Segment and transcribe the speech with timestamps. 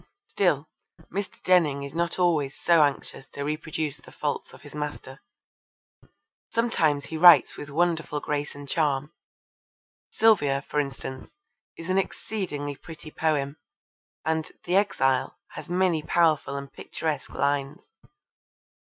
[0.29, 0.67] Still,
[1.13, 1.39] Mr.
[1.43, 5.21] Denning is not always so anxious to reproduce the faults of his master.
[6.49, 9.13] Sometimes he writes with wonderful grace and charm.
[10.09, 11.35] Sylvia, for instance,
[11.77, 13.57] is an exceedingly pretty poem,
[14.25, 17.91] and The Exile has many powerful and picturesque lines.